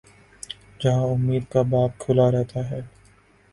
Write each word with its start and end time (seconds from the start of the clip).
جہاں 0.81 1.05
امید 1.07 1.43
کا 1.51 1.61
باب 1.61 1.89
کھلا 1.99 2.29
رہتا 2.31 2.69
ہے۔ 2.69 2.81